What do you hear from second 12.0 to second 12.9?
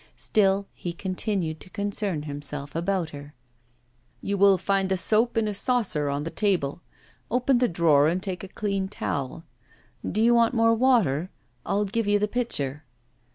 you the pitcher.